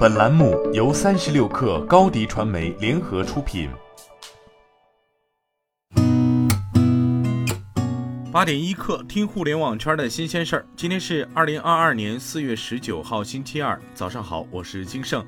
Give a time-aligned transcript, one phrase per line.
[0.00, 3.68] 本栏目由三十六氪高低传媒联合出品。
[8.32, 10.66] 八点一刻，听互联网圈的新鲜事儿。
[10.74, 15.22] 今天是二零二二年四月十九号，星期二，早上好，我是金盛。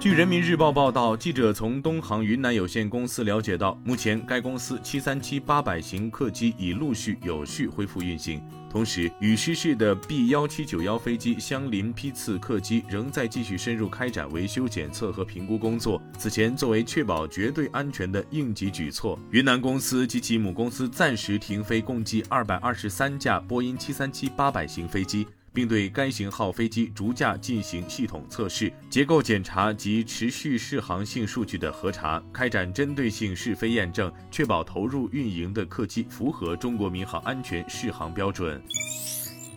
[0.00, 8.40] 据人民日报报道，记者从东航云南有限公司了解到，目前该公司七三七八百型客机已陆续有序恢复运行。
[8.70, 16.00] 同时，与失事的 B 幺七九幺飞机相邻批次客机仍在继续深入开展维修检测和评估工作。
[16.16, 25.26] 此前，作为确保绝对安全的应急举措，云南公司及其母公司暂时停飞共计二百二十三架波音七三七八百型飞机。
[25.52, 38.62] 并对该型号飞机逐架进行系统测试、结构检查及持续适航性数据的核查，开展针对性试飞验证，确保投入运营的客机符合中国民航安全适航标准。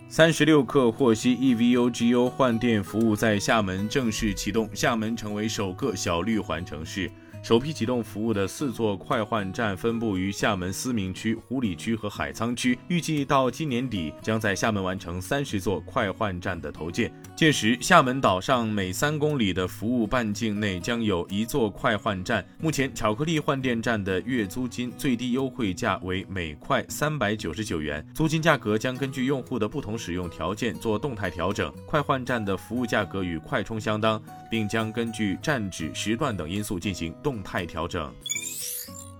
[0.08, 7.10] 三十六氪获悉，EVO-GO 换电服务在厦门正式启动，厦门成为首个小绿环城市。
[7.42, 17.12] 首批启动服务的四座快换站分布于厦门思明区、湖里区和海沧区，预计到今年底将在厦门完成三十座快换站的投建。
[17.34, 22.46] 届时，厦门岛上每三公里的服务半径内将有一座快换站。
[22.60, 31.72] 目前，巧克力换电站的月租金最低优惠价为每块三百九十九元，租金价格将根据用户的不同使用条件做动态调整。
[31.86, 37.31] 快换站的服务价格与快充相当，并将根据站址、时段等因素进行动。
[37.32, 38.14] 动态调整。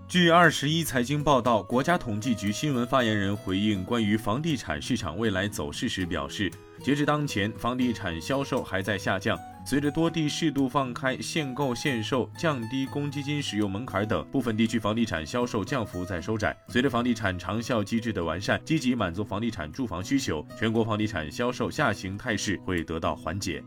[0.06, 6.52] 据二十一财经报道，国家统计局新闻发言人回应关于房地产市场未来走势时表示，
[6.84, 9.38] 截至当前，房地产销售还在下降。
[9.64, 16.55] 随着多地适度放开限购限售、降低公积金使用门槛等，部分地区房地产销售降幅在收窄。
[16.68, 23.64] 随着房地产长效机制的完善，积极满足房地产住房需求，全国房地产销售下行态势会得到缓解。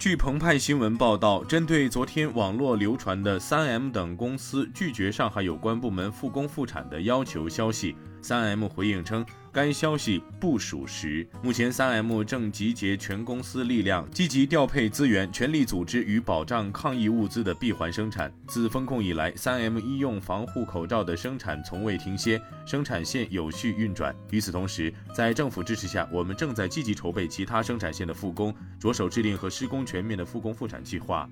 [0.00, 9.22] 据澎湃新闻报道，针对昨天网络流传的三 M 等公司拒绝上海有关部门复工复产的要求消息，三 M 回应称。
[9.52, 11.26] 该消息不属实。
[11.42, 18.32] 目前，三 M 正集结全公司力量，积极调配资源，全力组织与保障抗疫物资的闭环生产。
[18.46, 24.14] 自封控以来，三 M 医用防护口罩的生产从未停歇，生产线有序运转。
[24.30, 31.28] 与此同时，在政府支持下，我们正在积极筹备其他生产线的复工，着手制定和施工全面的复工复产计划。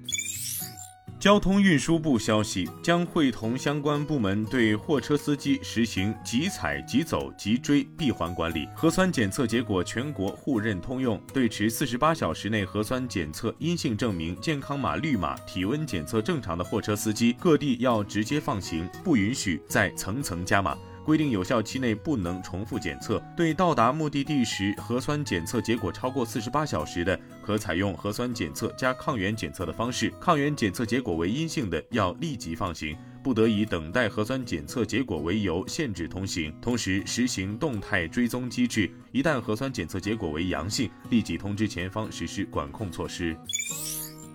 [1.20, 11.20] 交通运输部消息，将会同相关部门对货车司机实行即采即走即追闭环管理，核酸检测结果全国互认通用。
[11.34, 20.78] 对持四十八小时内核酸检测阴性证明、健康码绿码、体温检测正常的货车司机，各地要直接放行，不允许再层层加码。
[21.08, 23.18] 规定有效期内不能重复检测。
[23.34, 36.54] 对到达目的地时核酸检测结果超过四十八小时的，可采用核酸检测加抗原检测的方式；抗原检测结果为阴性的，要立即放行，不得以等待核酸检测结果为由限制通行。
[36.60, 43.34] 同时实行动态追踪机制，一旦核酸检测结果为阳性，立即通知前方实施管控措施。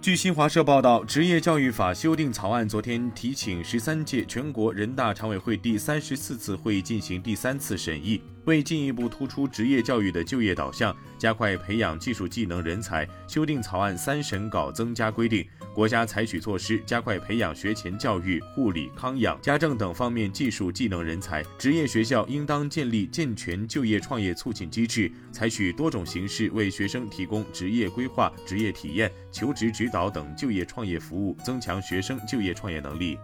[0.03, 8.21] 据新华社报道，职业教育法修订草案昨天提请十三届全国人大常委会第三十四次会议进行第三次审议。
[8.45, 21.43] 为进一步突出职业教育的就业导向，加快培养技术技能人才，修订草案三审稿增加规定，国家采取措施加快培养学前教育、护理、康养、家政等方面技术技能人才。
[21.57, 33.17] 职业学校应当建立健全就业创业促进机制，采取多种形式为学生提供职业规划、职业体验、求职指导等就业创业服务，增强学生就业创业能力。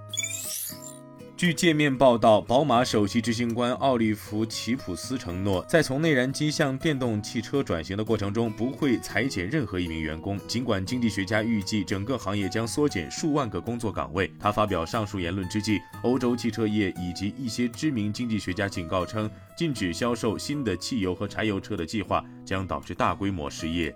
[1.40, 10.38] 据界面报道，宝马首席执行官奥利弗·齐普斯承诺，在从内燃机向电动汽车转型的过程中，不会裁减任何一名员工。
[10.50, 23.96] 尽管经济学家预计整个行业将缩减数万个工作岗位，他发表上述言论之际，欧洲汽车业以及一些知名经济学家警告称，禁止销售新的汽油和柴油车的计划将导致大规模失业。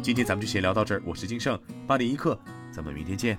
[0.00, 2.38] 今天咱们就先聊到这儿，我是金盛，八点一刻，
[2.72, 3.36] 咱们明天见。